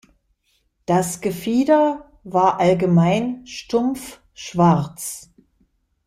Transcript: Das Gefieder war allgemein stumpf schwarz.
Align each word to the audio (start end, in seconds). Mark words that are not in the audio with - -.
Das 0.87 1.21
Gefieder 1.21 2.11
war 2.23 2.59
allgemein 2.59 3.45
stumpf 3.45 4.19
schwarz. 4.33 5.29